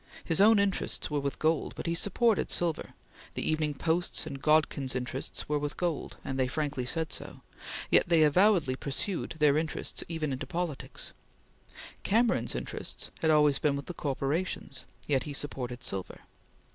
[0.23, 2.95] His own interests were with gold, but he supported silver;
[3.35, 7.41] the Evening Post's and Godkin's interests were with gold, and they frankly said so,
[7.91, 11.13] yet they avowedly pursued their interests even into politics;
[12.01, 16.21] Cameron's interests had always been with the corporations, yet he supported silver.